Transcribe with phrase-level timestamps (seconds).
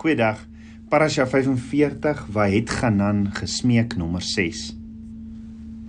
[0.00, 0.38] Goeiedag.
[0.88, 4.70] Parasha 45 Wahet Ganan gesmeek nommer 6.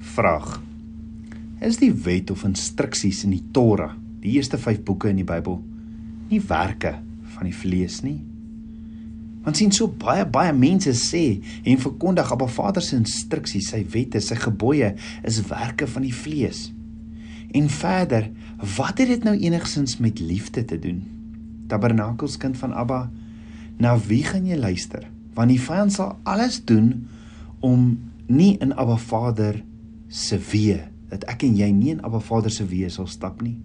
[0.03, 0.57] Vraag:
[1.63, 5.61] Is die wet of instruksies in die Torah, die eerste 5 boeke in die Bybel,
[6.27, 6.97] nie werke
[7.37, 8.17] van die vlees nie?
[9.47, 14.19] Want sien so baie baie mense sê en verkondig Abba Vader se instruksies, sy wette,
[14.19, 14.91] sy gebooie
[15.23, 16.65] is werke van die vlees.
[17.55, 18.27] En verder,
[18.75, 20.99] wat het dit nou enigsins met liefde te doen?
[21.71, 23.05] Tabernakelskind van Abba,
[23.81, 25.07] na wie gaan jy luister?
[25.33, 27.07] Want die vyand sal alles doen
[27.65, 27.97] om
[28.29, 29.61] nie in Abba Vader
[30.11, 33.57] se weë dat ek en jy nie in Abba Vader se weë sal stap nie.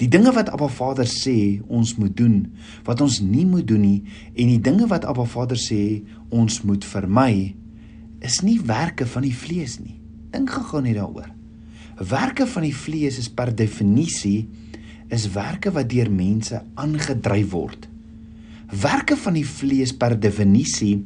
[0.00, 2.44] Die dinge wat Abba Vader sê ons moet doen,
[2.86, 3.98] wat ons nie moet doen nie
[4.34, 7.54] en die dinge wat Abba Vader sê ons moet vermy,
[8.20, 9.96] is nie werke van die vlees nie.
[10.30, 11.30] Dink gou net daaroor.
[12.00, 14.48] Werke van die vlees is per definisie
[15.10, 17.89] is werke wat deur mense aangedryf word.
[18.70, 21.00] Werke van die vlees per definisie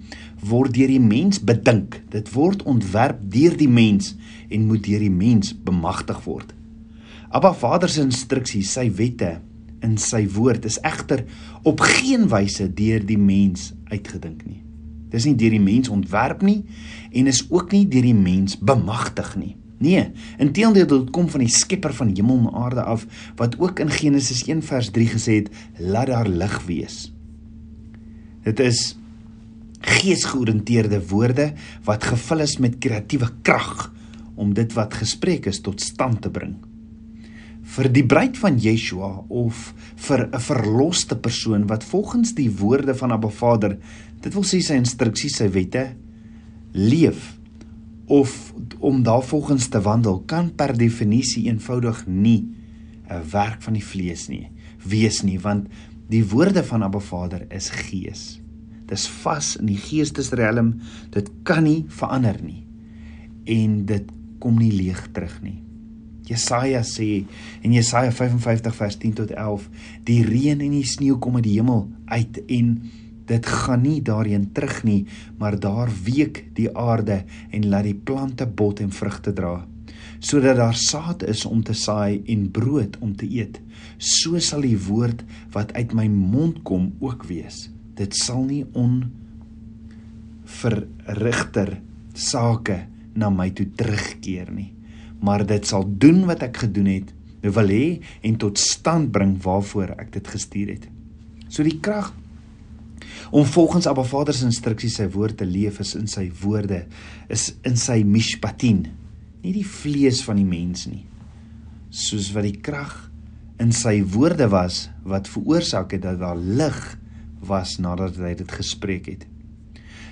[0.44, 1.96] word deur die mens bedink.
[2.12, 4.12] Dit word ontwerp deur die mens
[4.52, 6.52] en moet deur die mens bemagtig word.
[7.34, 9.38] Abba Vader se instruksies, sy wette
[9.84, 11.24] in sy woord is egter
[11.64, 14.60] op geen wyse deur die mens uitgedink nie.
[15.12, 16.60] Dis nie deur die mens ontwerp nie
[17.16, 19.54] en is ook nie deur die mens bemagtig nie.
[19.84, 20.04] Nee,
[20.40, 23.08] inteendeel dit kom van die Skepper van hemel en aarde af
[23.40, 27.13] wat ook in Genesis 1 vers 3 gesê het, laat daar lig wees.
[28.44, 28.94] Dit is
[29.84, 31.50] geesgeoriënteerde woorde
[31.84, 33.90] wat gevul is met kreatiewe krag
[34.40, 36.56] om dit wat gespreek is tot stand te bring.
[37.74, 39.72] Vir die bruid van Yeshua of
[40.06, 43.78] vir 'n verloste persoon wat volgens die woorde van Abba Vader,
[44.20, 45.96] dit wil sê sy instruksies, sy wette
[46.72, 47.38] leef
[48.06, 52.44] of om daarvolgens te wandel kan per definisie eenvoudig nie
[53.08, 54.50] 'n werk van die vlees nie
[54.84, 55.68] wees nie want
[56.08, 58.40] Die woorde van Abba Vader is gees.
[58.86, 60.74] Dis vas in die geestesriem.
[61.14, 62.64] Dit kan nie verander nie.
[63.48, 64.10] En dit
[64.42, 65.60] kom nie leeg terug nie.
[66.24, 67.24] Jesaja sê
[67.64, 69.66] in Jesaja 55 vers 10 tot 11,
[70.08, 72.70] die reën en die sneeu kom uit die hemel uit en
[73.28, 75.04] dit gaan nie daarheen terug nie,
[75.40, 77.22] maar daar week die aarde
[77.52, 79.58] en laat die plante bot en vrugte dra
[80.24, 83.60] sodat daar saad is om te saai en brood om te eet.
[83.98, 85.22] So sal die woord
[85.54, 87.68] wat uit my mond kom ook wees.
[87.94, 89.02] Dit sal nie on
[90.44, 91.78] verrigter
[92.14, 92.84] sake
[93.14, 94.72] na my toe terugkeer nie,
[95.22, 97.12] maar dit sal doen wat ek gedoen het,
[97.44, 100.86] wil hê en tot stand bring waarvoor ek dit gestuur het.
[101.48, 102.10] So die krag
[103.34, 106.84] om volgens Abba Vader se instruksies sy woord te leef is in sy woorde,
[107.32, 108.86] is in sy mishpatin,
[109.44, 111.04] nie die vlees van die mens nie
[111.94, 112.94] soos wat die krag
[113.62, 116.80] in sy woorde was wat veroorsaak het dat daar lig
[117.44, 119.26] was nadat hy dit gespreek het.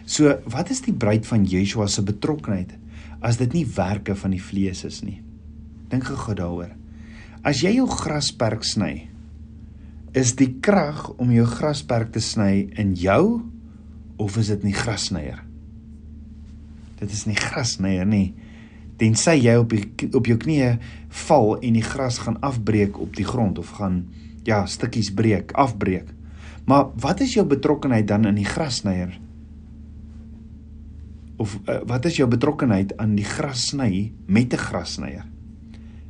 [0.07, 2.75] So, wat is die bruid van Yeshua se betrokkeheid
[3.23, 5.21] as dit nie werke van die vlees is nie?
[5.91, 6.73] Dink gou daaroor.
[7.47, 9.09] As jy jou grasperk sny,
[10.15, 13.41] is die krag om jou grasperk te sny in jou
[14.21, 15.41] of is dit nie grassnyer?
[17.01, 18.35] Dit is nie grassnyer nie
[19.01, 20.73] tensy jy op die, op jou knieë
[21.27, 24.05] val en die gras gaan afbreek op die grond of gaan
[24.45, 26.09] ja, stukkies breek, afbreek.
[26.67, 29.15] Maar wat is jou betrokkeheid dan in die grasnyer?
[31.37, 35.27] Of uh, wat is jou betrokkeheid aan die grassny met 'n grassnyer?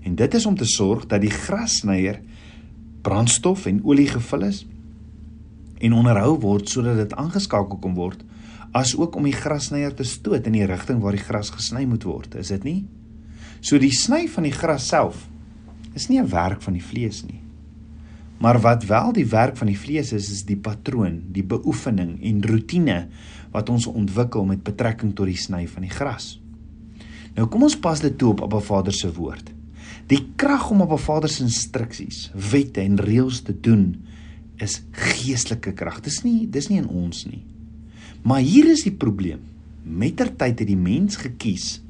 [0.02, 2.20] En dit is om te sorg dat die grassnyer
[3.02, 4.66] brandstof en olie gevul is
[5.78, 8.24] en onderhou word sodat dit aangeskakel kan word
[8.72, 12.04] as ook om die grasnyer te stoot in die rigting waar die gras gesny moet
[12.08, 12.80] word, is dit nie?
[13.60, 15.28] So die sny van die gras self
[15.94, 17.40] is nie 'n werk van die vlees nie.
[18.42, 22.42] Maar wat wel die werk van die vlees is, is die patroon, die beoefening en
[22.42, 23.08] rotine
[23.52, 26.40] wat ons ontwikkel met betrekking tot die sny van die gras.
[27.36, 29.52] Nou kom ons pas dit toe op Abba Vader se woord.
[30.06, 33.94] Die krag om op Abba Vader se instruksies, wette en reëls te doen
[34.56, 36.00] is geestelike krag.
[36.00, 37.44] Dis nie dis nie in ons nie.
[38.22, 39.40] Maar hier is die probleem.
[39.82, 41.80] Mettertyd het die mens gekies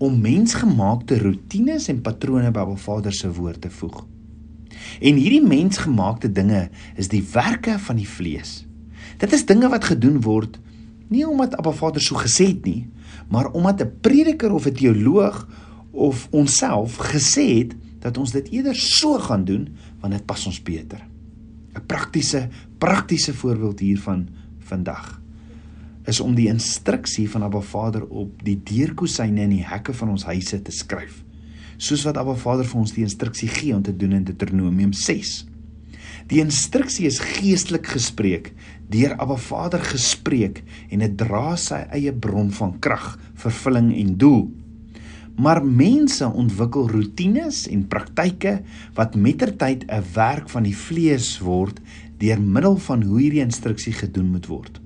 [0.00, 4.00] om mensgemaakte rotines en patrone by Baba Vader se woord te voeg.
[5.00, 8.64] En hierdie mensgemaakte dinge is die werke van die vlees.
[9.20, 10.56] Dit is dinge wat gedoen word
[11.10, 12.88] nie omdat Abba Vader so gesê het nie,
[13.28, 15.48] maar omdat 'n prediker of 'n teoloog
[15.90, 19.68] of onsself gesê het dat ons dit eerder so gaan doen
[20.00, 21.06] want dit pas ons beter.
[21.74, 24.28] 'n Praktiese praktiese voorbeeld hiervan
[24.58, 25.19] vandag
[26.08, 30.24] is om die instruksie van Abba Vader op die deurkosyne en die hekke van ons
[30.28, 31.22] huise te skryf.
[31.80, 35.46] Soos wat Abba Vader vir ons die instruksie gee om te doen in Deuteronomium 6.
[36.30, 38.52] Die instruksie is geestelik gespreek,
[38.92, 44.44] deur Abba Vader gespreek en dit dra sy eie bron van krag, vervulling en doel.
[45.40, 48.60] Maar mense ontwikkel rotines en praktyke
[48.98, 51.80] wat mettertyd 'n werk van die vlees word
[52.18, 54.79] deur middel van hoe hierdie instruksie gedoen moet word.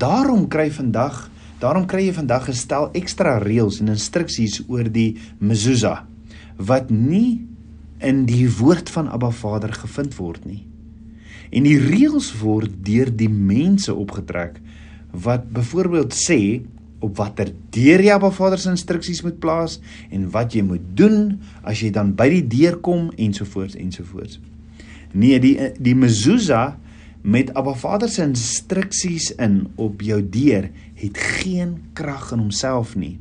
[0.00, 1.26] Daarom kry vandag,
[1.60, 6.04] daarom kry jy vandag 'n stel ekstra reëls en instruksies oor die mezuzah
[6.56, 7.44] wat nie
[8.00, 10.64] in die woord van Abba Vader gevind word nie.
[11.52, 14.60] En die reëls word deur die mense opgetrek
[15.12, 16.62] wat byvoorbeeld sê
[17.00, 19.80] op watter deur jy Abba Vader se instruksies moet plaas
[20.10, 24.40] en wat jy moet doen as jy dan by die deur kom ensovoorts ensovoorts.
[25.12, 26.76] Nee, die die mezuzah
[27.20, 30.70] met Abba Vader se instruksies in op jou deur
[31.00, 33.18] het geen krag in homself nie.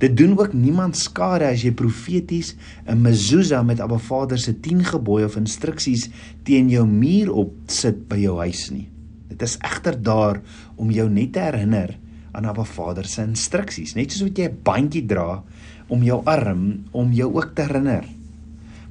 [0.00, 2.54] Dit doen ook niemand skade as jy profeties
[2.86, 6.08] 'n mezuzah met Abba Vader se 10 gebooie of instruksies
[6.42, 8.88] teen jou muur op sit by jou huis nie.
[9.28, 10.40] Dit is egter daar
[10.76, 11.98] om jou net te herinner
[12.32, 15.42] aan Abba Vader se instruksies, net soos wat jy 'n bandjie dra
[15.88, 18.04] om jou arm om jou ook te herinner.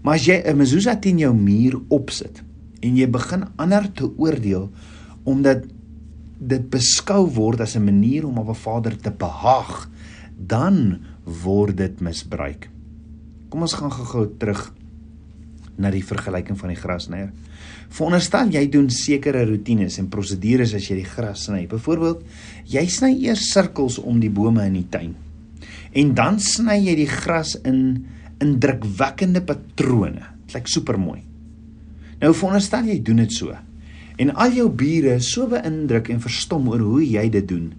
[0.02, 2.44] Maar as jy 'n mezuzah teen jou muur opsit
[2.82, 4.70] en jy begin ander te oordeel
[5.28, 5.66] omdat
[6.38, 9.90] dit beskou word as 'n manier om Abba Vader te behaag,
[10.38, 12.70] dan word dit misbruik.
[13.50, 14.74] Kom ons gaan gou-gou terug
[15.78, 17.32] na die vergelyking van die grasnyer.
[17.90, 21.68] Veronderstel jy doen sekere rotines en prosedures as jy die gras sny.
[21.68, 22.24] Byvoorbeeld,
[22.66, 25.16] jy sny eers sirkels om die bome in die tuin.
[25.94, 28.06] En dan sny jy die gras in
[28.44, 30.26] indrukwekkende patrone.
[30.46, 31.27] Dit lyk supermooi.
[32.22, 33.54] Nou veronderstel jy doen dit so.
[34.18, 37.74] En al jou bure so beïndruk en verstom oor hoe jy dit doen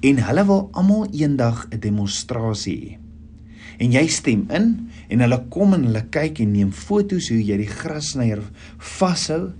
[0.00, 2.98] en hulle wil almal eendag 'n demonstrasie hê.
[3.78, 7.56] En jy stem in en hulle kom en hulle kyk en neem foto's hoe jy
[7.56, 8.40] die grassnyer
[8.78, 9.52] vashou.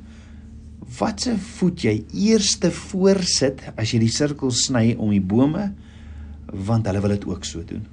[0.99, 5.73] Watse voet jy eerste voorsit as jy die sirkel sny om die bome
[6.53, 7.87] want hulle wil dit ook so doen.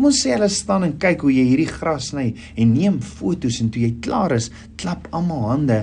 [0.00, 3.58] Kom ons sê hulle staan en kyk hoe jy hierdie gras sny en neem foto's
[3.60, 4.46] en toe jy klaar is,
[4.80, 5.76] klap almal hande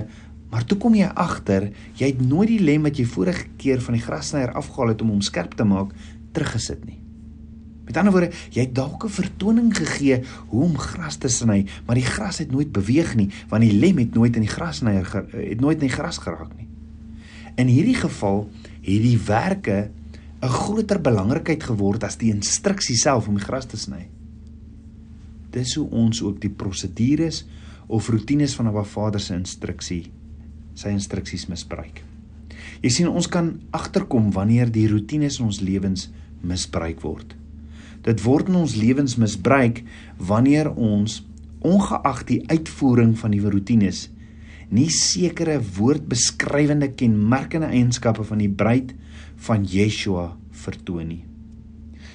[0.50, 1.68] Maar toe kom jy agter,
[2.00, 5.12] jy het nooit die lem wat jy vorige keer van die grassnyer afgehaal het om
[5.12, 5.92] hom skerp te maak,
[6.34, 6.96] teruggesit nie.
[7.86, 11.94] Met ander woorde, jy het dalk 'n vertoning gegee hoe om gras te sny, maar
[11.94, 15.60] die gras het nooit beweeg nie, want die lem het nooit in die grassnyer het
[15.60, 16.66] nooit in die gras geraak nie.
[17.56, 18.50] In hierdie geval
[18.82, 19.90] het die werke
[20.42, 24.06] 'n groter belangrikheid geword as die instruksie self om die gras te sny.
[25.50, 27.44] Dis hoe ons ook die prosedures
[27.88, 30.10] of rotines van 'n Vader se instruksie
[30.74, 32.04] sy instruksies misbruik.
[32.82, 36.10] Jy sien ons kan agterkom wanneer die rotines in ons lewens
[36.42, 37.34] misbruik word.
[38.02, 39.82] Dit word in ons lewens misbruik
[40.18, 41.24] wanneer ons
[41.60, 44.08] ongeag die uitvoering van die rotines
[44.68, 48.92] nie sekere woordbeskrywende kenmerkende eienskappe van die bruid
[49.46, 50.32] van Yeshua
[50.64, 51.24] vertoon nie.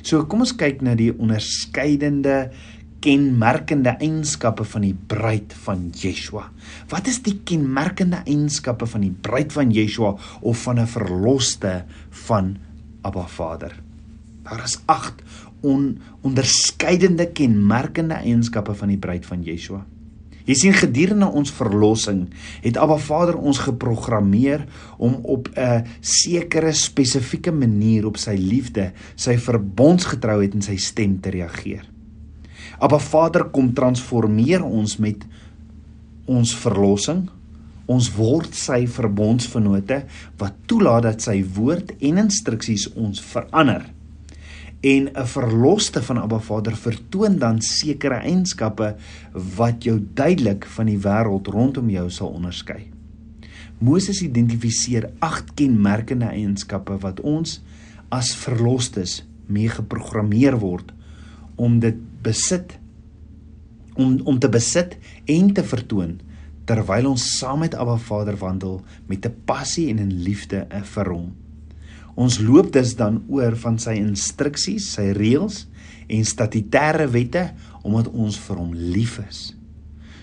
[0.04, 2.52] So kom ons kyk na die onderskeidende
[3.04, 6.46] kenmerkende eienskappe van die bruid van Yeshua.
[6.92, 11.84] Wat is die kenmerkende eienskappe van die bruid van Yeshua of van 'n verloste
[12.28, 12.58] van
[13.02, 13.76] Abba Vader?
[14.44, 15.24] Daar is 8
[15.62, 19.86] on, onderskeidende kenmerkende eienskappe van die bruid van Yeshua.
[20.44, 22.26] Jy sien gedurende ons verlossing
[22.64, 24.66] het Abba Vader ons geprogrammeer
[24.98, 31.30] om op 'n sekere spesifieke manier op sy liefde, sy verbondsgetrouheid en sy stem te
[31.30, 31.88] reageer.
[32.80, 35.26] Abba Vader kom transformeer ons met
[36.26, 37.30] ons verlossing.
[37.86, 40.04] Ons word sy verbondsvennote
[40.38, 43.84] wat toelaat dat sy woord en instruksies ons verander.
[44.84, 48.96] En 'n verloste van Abba Vader vertoon dan sekere eienskappe
[49.56, 52.92] wat jou duidelik van die wêreld rondom jou sal onderskei.
[53.78, 57.62] Moses identifiseer 8 kenmerkende eienskappe wat ons
[58.10, 60.92] as verlostes mee geprogrammeer word
[61.56, 62.80] om dit besit
[63.94, 66.20] om om te besit en te vertoon
[66.66, 71.43] terwyl ons saam met Abba Vader wandel met 'n passie en 'n liefde vir hom.
[72.16, 75.64] Ons loop dus dan oor van sy instruksies, sy reëls
[76.14, 77.48] en statutêre wette
[77.84, 79.54] omdat ons vir hom lief is.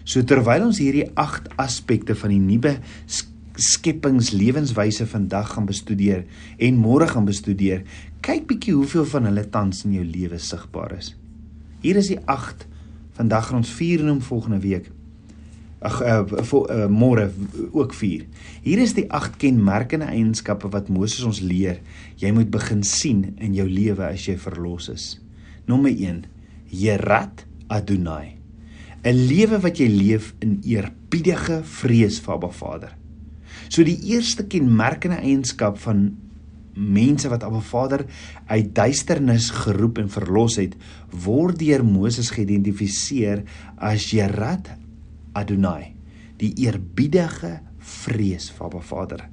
[0.05, 2.77] So terwyl ons hierdie 8 aspekte van die nuwe
[3.61, 6.25] skepingslewenswyse vandag gaan bestudeer
[6.63, 7.85] en môre gaan bestudeer,
[8.25, 11.13] kyk bietjie hoeveel van hulle tans in jou lewe sigbaar is.
[11.85, 12.67] Hier is die 8.
[13.19, 14.91] Vandag gaan ons 4 noem volgende week.
[15.81, 17.31] Ag uh, uh, môre
[17.73, 18.27] ook 4.
[18.67, 21.81] Hier is die 8 kenmerkende eienskappe wat Moses ons leer.
[22.21, 25.07] Jy moet begin sien in jou lewe as jy verlos is.
[25.65, 26.27] Nommer 1.
[26.69, 28.37] Jerat Adonai.
[29.01, 32.91] 'n lewe wat jy leef in eerbiedige vrees vir Abba Vader.
[33.73, 36.11] So die eerste kenmerkende eienskap van
[36.77, 38.05] mense wat Abba Vader
[38.53, 40.77] uit duisternis geroep en verlos het,
[41.09, 43.47] word deur Moses geïdentifiseer
[43.81, 44.69] as Jerat
[45.37, 45.95] Adonai,
[46.41, 49.25] die eerbiedige vrees vir Abba Vader.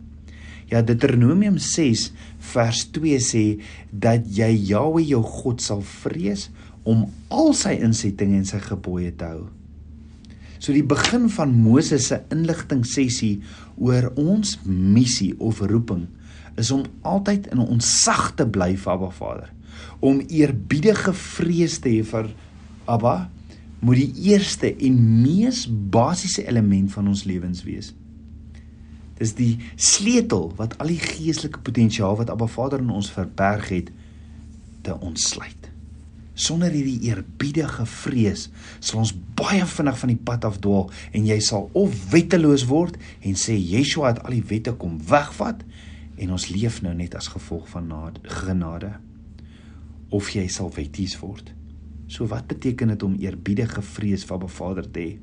[0.68, 2.10] Ja Deuteronomium 6
[2.52, 3.44] vers 2 sê
[3.92, 6.50] dat jy Jahwe jou God sal vrees
[6.88, 9.46] om al sy insettinge en sy gebooie te hou.
[10.58, 13.38] So die begin van Moses se inligting sessie
[13.78, 16.08] oor ons missie of roeping
[16.58, 19.52] is om altyd in ontsag te bly vir Abba Vader.
[20.02, 22.32] Om eerbiedige vrees te hê vir
[22.90, 23.30] Abba
[23.80, 27.94] moet die eerste en mees basiese element van ons lewens wees.
[29.18, 33.90] Dis die sleutel wat al die geestelike potensiaal wat Abba Vader in ons verberg het
[34.86, 35.72] te ontsluit.
[36.38, 41.66] Sonder hierdie eerbiedige vrees sal ons baie vinnig van die pad afdwaal en jy sal
[41.78, 45.66] of wetteloos word en sê Yeshua het al die wette kom wegvat
[46.18, 47.90] en ons leef nou net as gevolg van
[48.22, 48.94] genade
[50.14, 51.50] of jy sal wetties word.
[52.08, 55.16] So wat beteken dit om eerbiedige vrees vir Abba Vader te hê?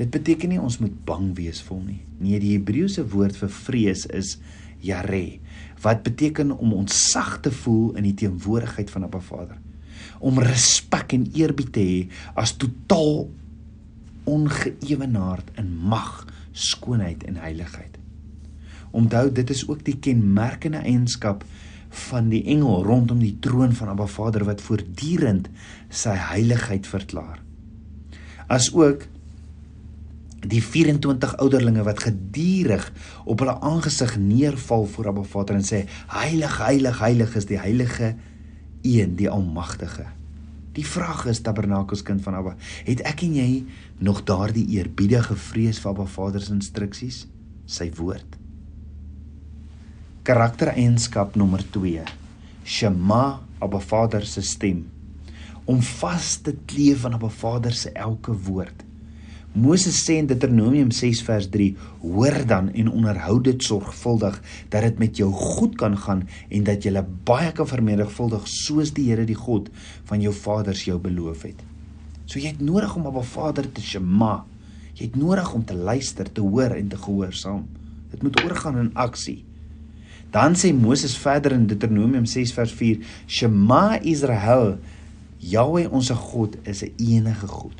[0.00, 2.00] Dit beteken nie ons moet bang wees vir hom nie.
[2.20, 4.38] Nee, die Hebreëse woord vir vrees is
[4.80, 5.40] yare
[5.80, 9.56] wat beteken om ontsag te voel in die teenwoordigheid van Abba Vader.
[10.20, 12.00] Om respek en eerbied te hê
[12.36, 13.28] as totaal
[14.28, 17.96] ongeëwenaard in mag, skoonheid en heiligheid.
[18.96, 21.44] Onthou dit is ook die kenmerkende eienskap
[21.90, 25.48] van die engel rondom die troon van Abba Vader wat voortdurend
[25.88, 27.40] sy heiligheid verklaar.
[28.46, 29.06] As ook
[30.40, 32.86] die 24 ouderlinge wat gedurig
[33.24, 38.14] op hulle aangesig neerval voor Abba Vader en sê heilig heilig heilig is die heilige
[38.86, 40.06] een die almagtige.
[40.72, 42.54] Die vraag is tabernakels kind van Abba,
[42.86, 43.48] het ek en jy
[43.98, 47.26] nog daardie eerbiedige vrees vir Abba Vader se instruksies,
[47.66, 48.39] sy woord?
[50.20, 52.02] Karaktereienskap nommer 2.
[52.68, 54.82] Shema Abba Vader se stem.
[55.64, 58.84] Om vas te kleef aan Abba Vader se elke woord.
[59.56, 61.70] Moses sê in Deuteronomium 6 vers 3:
[62.02, 64.36] "Hoor dan en onderhou dit sorgvuldig
[64.68, 69.08] dat dit met jou goed kan gaan en dat jy baie kan vermenigvuldig soos die
[69.08, 69.70] Here die God
[70.04, 71.64] van jou vaders jou beloof het."
[72.26, 74.44] So jy het nodig om Abba Vader te shema.
[74.94, 77.68] Jy het nodig om te luister, te hoor en te gehoorsaam.
[78.10, 79.44] Dit moet oorgaan in aksie.
[80.30, 84.78] Dan sê Moses verder in Deuteronomium 6 vers 4: Shema Israel,
[85.40, 87.74] Jahweh ons God is 'n enige God.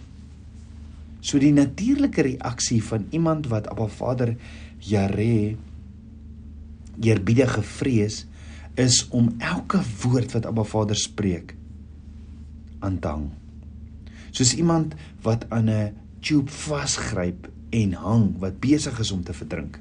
[1.21, 4.37] So die natuurlike reaksie van iemand wat Abba Vader
[4.80, 5.57] Jare
[7.00, 8.26] eerbiedige vrees
[8.75, 11.54] is om elke woord wat Abba Vader spreek
[12.80, 13.28] aan te hang.
[14.30, 19.78] Soos iemand wat aan 'n tube vasgryp en hang wat besig is om te verdrink.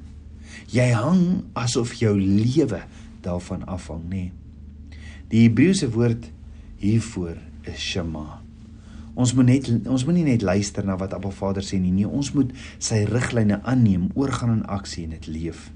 [0.70, 1.24] Jy hang
[1.58, 2.84] asof jou lewe
[3.26, 4.28] daarvan afhang, nê.
[4.30, 4.32] Nee.
[5.30, 6.30] Die Hebreëse woord
[6.82, 7.38] hiervoor
[7.70, 8.40] is shema.
[9.20, 12.08] Ons moet net ons moet nie net luister na wat Abba Vader sê nie, nee,
[12.08, 15.68] ons moet sy riglyne aanneem, oorgaan in aksie en dit leef.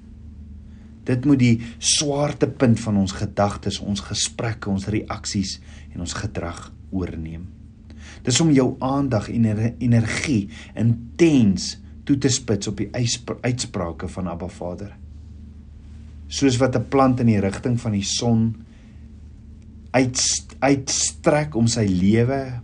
[1.04, 5.58] Dit moet die swaartepunt van ons gedagtes, ons gesprekke, ons reaksies
[5.92, 7.50] en ons gedrag oorneem.
[8.24, 9.50] Dis om jou aandag en
[9.84, 10.48] energie
[10.80, 11.74] intens
[12.04, 14.92] toe te spits op die uitsprake van Abba Vader.
[16.28, 18.56] Soos wat 'n plant in die rigting van die son
[20.60, 22.62] uitstrek om sy lewe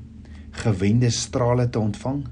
[0.51, 2.25] gewende strale te ontvang,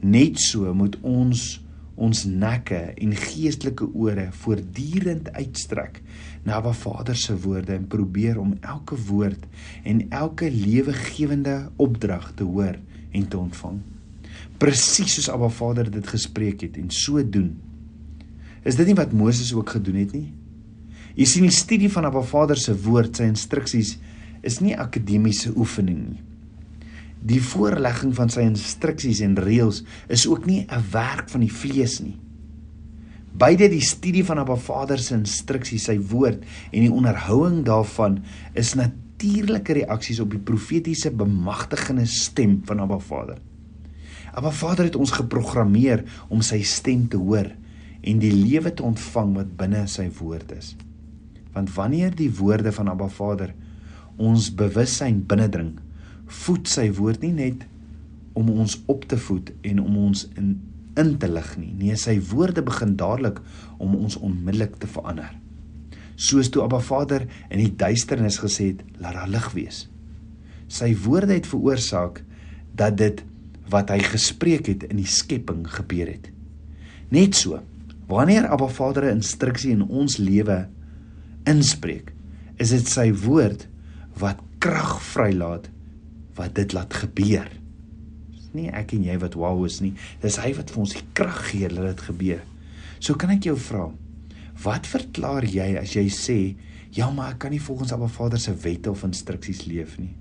[0.00, 1.62] net so moet ons
[1.96, 6.02] ons nekke en geestelike ore voortdurend uitstrek
[6.44, 9.46] na Abba Vader se woorde en probeer om elke woord
[9.82, 12.76] en elke lewegewende opdrag te hoor
[13.12, 13.80] en te ontvang
[14.58, 17.54] presies soos Abba Vader dit gespreek het en so doen.
[18.66, 20.32] Is dit nie wat Moses ook gedoen het nie?
[21.16, 23.96] Jy sien die studie van Abba Vader se woord, sy instruksies
[24.46, 26.22] is nie akademiese oefening nie.
[27.26, 29.82] Die voorlegging van sy instruksies en reëls
[30.12, 32.16] is ook nie 'n werk van die vlees nie.
[33.36, 38.22] Beide die studie van Abba Vader se instruksies, sy woord en die onderhouding daarvan
[38.54, 43.38] is natuurlike reaksies op die profetiese bemagtigende stem van Abba Vader.
[44.36, 47.48] Abba Vader het ons geprogrammeer om sy stem te hoor
[48.06, 50.74] en die lewe te ontvang wat binne sy woord is.
[51.54, 53.54] Want wanneer die woorde van Abba Vader
[54.20, 55.78] ons bewussyn binnendring,
[56.44, 57.64] voed sy woord nie net
[58.36, 60.56] om ons op te voed en om ons in
[60.96, 61.74] in te lig nie.
[61.76, 63.42] Nee, sy woorde begin dadelik
[63.76, 65.34] om ons onmiddellik te verander.
[66.16, 69.82] Soos toe Abba Vader in die duisternis gesê het, laat daar lig wees.
[70.72, 72.22] Sy woorde het veroorsaak
[72.80, 73.20] dat dit
[73.72, 76.30] wat hy gespreek het in die skepping gebeur het.
[77.10, 77.60] Net so,
[78.10, 80.68] wanneer Abba Vader 'n instruksie in ons lewe
[81.44, 82.12] inspreek,
[82.58, 83.66] is dit sy woord
[84.18, 85.68] wat krag vrylaat
[86.36, 87.48] wat dit laat gebeur.
[88.34, 91.06] Dis nie ek en jy wat wow is nie, dis hy wat vir ons die
[91.12, 92.42] krag gee dat dit gebeur.
[93.00, 93.90] So kan ek jou vra,
[94.64, 96.56] wat verklaar jy as jy sê,
[96.92, 100.14] ja, maar ek kan nie volgens Abba Vader se wette of instruksies leef nie?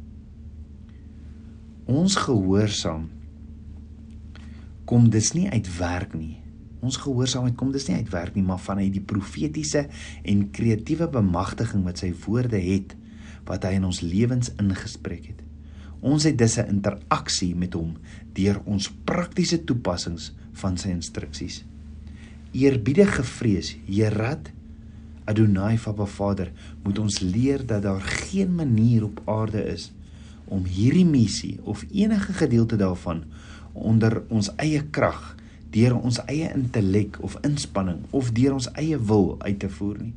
[1.85, 3.09] Ons gehoorsaam
[4.86, 6.38] kom dis nie uit werk nie.
[6.86, 9.88] Ons gehoorsaamheid kom dis nie uit werk nie, maar vanuit die profetiese
[10.24, 12.96] en kreatiewe bemagtiging wat sy woorde het
[13.46, 15.42] wat hy in ons lewens ingespreek het.
[16.06, 17.98] Ons het dus 'n interaksie met hom
[18.34, 21.63] deur ons praktiese toepassings van sy instruksies.
[22.51, 24.51] Eerbiedige vrees, Herat
[25.25, 26.51] Adonai Vader,
[26.84, 29.92] moet ons leer dat daar geen manier op aarde is
[30.46, 33.24] om hierdie missie of enige gedeelte daarvan
[33.75, 35.36] onder ons eie krag,
[35.75, 40.13] deur ons eie intellek of inspanning of deur ons eie wil uit te voer nie.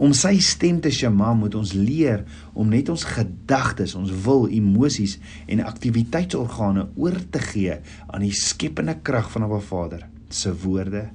[0.00, 2.22] Om sy stem te shema moet ons leer
[2.56, 7.76] om net ons gedagtes, ons wil, emosies en aktiwiteitsorgane oor te gee
[8.08, 11.10] aan die skepende krag van Abba Vader se woorde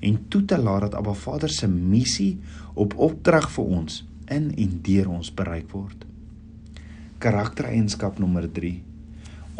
[0.00, 2.38] en toe te laat dat Abba Vader se missie
[2.72, 6.06] op opdrag vir ons in en deur ons bereik word.
[7.20, 8.78] Karaktereienskap nommer 3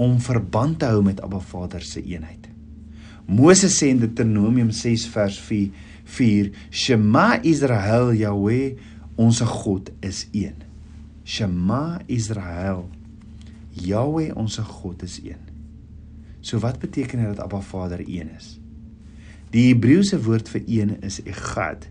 [0.00, 2.49] om verband te hou met Abba Vader se eenheid.
[3.28, 5.69] Moses sê in Deuteronomium 6 vers 4
[6.11, 8.78] 4 Shema Israel Yahweh
[9.21, 10.64] ons God is een.
[11.25, 12.88] Shema Israel
[13.76, 15.45] Yahweh ons God is een.
[16.40, 18.57] So wat beteken dit dat Abba Vader een is?
[19.52, 21.90] Die Hebreëse woord vir een is Echad.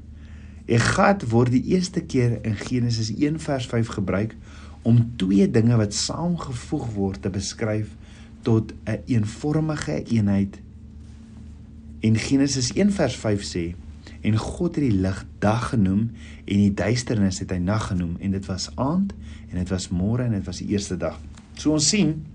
[0.65, 4.35] Echad word die eerste keer in Genesis 1 vers 5 gebruik
[4.81, 7.95] om twee dinge wat saamgevoeg word te beskryf
[8.41, 10.59] tot 'n een eenvormige eenheid.
[11.99, 13.75] En Genesis 1 vers 5 sê
[14.21, 16.11] en God het die lig dag genoem
[16.45, 19.13] en die duisternis het hy nag genoem en dit was aand
[19.49, 21.19] en dit was môre en dit was die eerste dag.
[21.53, 22.25] So ons sien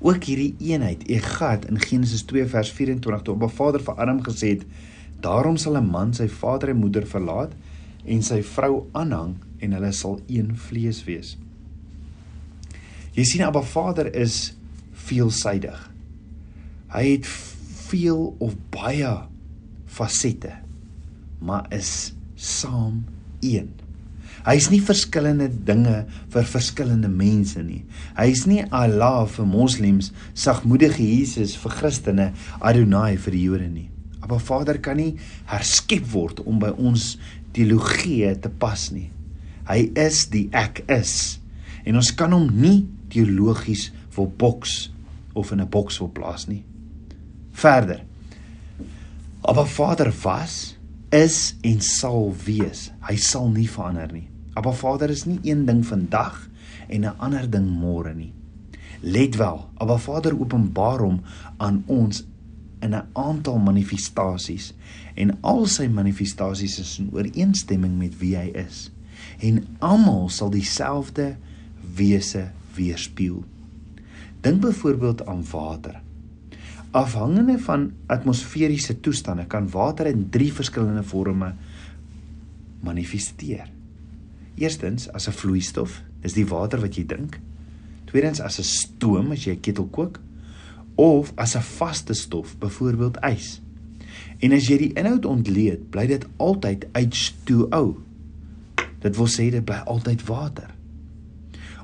[0.00, 4.48] ook hierdie eenheid Egat in Genesis 2 vers 24 toe 'n vader vir Adam gesê
[4.48, 4.64] het
[5.20, 7.52] daarom sal 'n man sy vader en moeder verlaat
[8.04, 11.36] en sy vrou aanhang en hulle sal een vlees wees.
[13.16, 14.52] Jy sien Abba Vader is
[15.08, 15.78] veelsidig.
[16.90, 17.28] Hy het
[17.90, 19.12] veel of baie
[19.90, 20.52] fasette,
[21.42, 23.02] maar is saam
[23.42, 23.70] een.
[24.46, 27.82] Hy is nie verskillende dinge vir verskillende mense nie.
[28.16, 33.88] Hy is nie Allah vir moslems, sagmoedige Jesus vir Christene, Adonai vir die Jode nie.
[34.30, 35.16] Maar Vader kan nie
[35.50, 37.16] herskep word om by ons
[37.56, 39.08] teologie te pas nie.
[39.70, 41.38] Hy is die ek is.
[41.86, 44.90] En ons kan hom nie teologies wil boks
[45.38, 46.64] of in 'n boks wil plaas nie.
[47.52, 48.02] Verder.
[49.42, 50.76] Abba Vader was,
[51.10, 52.90] is en sal wees.
[53.00, 54.28] Hy sal nie verander nie.
[54.54, 56.48] Abba Vader is nie een ding vandag
[56.88, 58.32] en 'n ander ding môre nie.
[59.02, 61.20] Let wel, Abba Vader openbaar hom
[61.58, 62.24] aan ons
[62.80, 64.74] in 'n aantal manifestasies
[65.14, 68.90] en al sy manifestasies is in ooreenstemming met wie hy is
[69.38, 71.36] en almal sal dieselfde
[71.94, 73.44] wese weerspieël.
[74.40, 76.00] Dink byvoorbeeld aan water.
[76.90, 81.54] Afhangende van atmosferiese toestande kan water in drie verskillende forme
[82.80, 83.68] manifesteer.
[84.54, 87.38] Eerstens as 'n vloeistof, dis die water wat jy drink.
[88.04, 90.20] Tweedens as 'n stoom as jy 'n ketel kook
[90.94, 93.60] of as 'n vaste stof, byvoorbeeld ys.
[94.38, 98.09] En as jy die inhoud ontleed, bly dit altyd H2O.
[99.00, 100.74] Dit wil sê dit bly altyd water.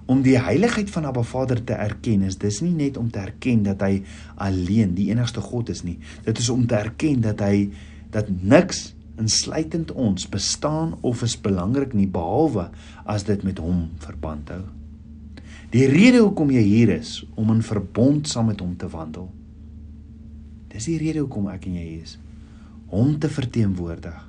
[0.07, 3.65] Om die heiligheid van Abba Vader te erken is dis nie net om te erken
[3.67, 4.05] dat hy
[4.39, 5.97] alleen die enigste God is nie.
[6.25, 7.71] Dit is om te erken dat hy
[8.15, 12.69] dat niks insluitend ons bestaan of is belangrik nie behalwe
[13.09, 14.63] as dit met hom verband hou.
[15.75, 19.27] Die rede hoekom jy hier is om in verbond saam met hom te wandel.
[20.71, 22.15] Dis die rede hoekom ek en jy hier is.
[22.93, 24.26] Hom te verteenwoordig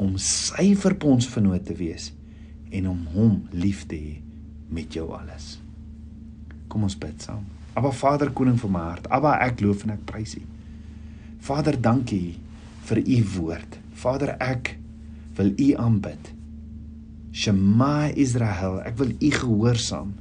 [0.00, 2.10] om sy verbondsvernoot te wees
[2.72, 4.14] en om hom lief te hê
[4.72, 5.58] met jou alles.
[6.72, 7.44] Kom ons bid saam.
[7.76, 9.08] Aba Vader koning van my hart.
[9.12, 10.42] Aba ek loof en ek prys U.
[11.42, 12.36] Vader, dankie
[12.88, 13.78] vir U woord.
[13.98, 14.76] Vader, ek
[15.36, 16.32] wil U aanbid.
[17.32, 20.12] Shema Israel, ek wil U gehoorsaam.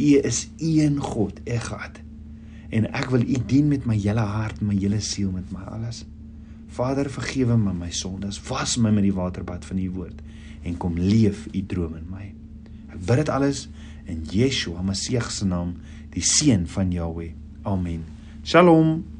[0.00, 2.00] U is een God, Echad.
[2.70, 6.04] En ek wil U dien met my hele hart, my hele siel, met my alles.
[6.70, 8.40] Vader, vergewe my my sondes.
[8.48, 10.20] Was my met die waterbad van U woord
[10.62, 12.26] en kom leef U droom in my.
[12.92, 13.68] Ek bid dit alles
[14.10, 15.76] in Yeshua Messie se naam,
[16.14, 17.32] die seun van Jahweh.
[17.62, 18.04] Amen.
[18.44, 19.19] Shalom.